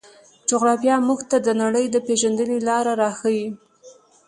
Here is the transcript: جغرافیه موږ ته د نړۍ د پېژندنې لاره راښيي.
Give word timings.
جغرافیه 0.49 0.95
موږ 1.07 1.19
ته 1.29 1.37
د 1.45 1.47
نړۍ 1.61 1.85
د 1.91 1.95
پېژندنې 2.07 2.57
لاره 2.67 2.93
راښيي. 3.01 3.47